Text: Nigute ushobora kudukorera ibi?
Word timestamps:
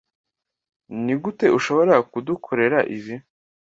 Nigute 1.03 1.45
ushobora 1.57 1.95
kudukorera 2.11 2.79
ibi? 2.97 3.15